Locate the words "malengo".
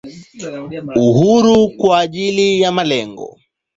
2.71-3.39